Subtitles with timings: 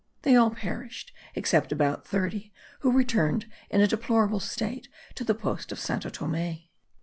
[0.23, 5.71] They all perished; except about thirty, who returned in a deplorable state to the post
[5.71, 6.57] of Santo Thome.